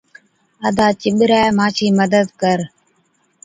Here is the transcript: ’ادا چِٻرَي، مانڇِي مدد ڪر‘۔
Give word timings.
’ادا 0.67 0.87
چِٻرَي، 1.01 1.41
مانڇِي 1.57 1.87
مدد 1.99 2.27
ڪر‘۔ 2.41 2.59